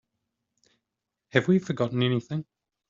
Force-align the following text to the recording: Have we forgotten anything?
Have 1.33 1.47
we 1.47 1.59
forgotten 1.59 2.01
anything? 2.01 2.47